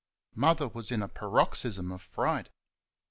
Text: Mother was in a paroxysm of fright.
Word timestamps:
Mother 0.33 0.67
was 0.67 0.91
in 0.91 1.03
a 1.03 1.07
paroxysm 1.07 1.91
of 1.91 2.01
fright. 2.01 2.49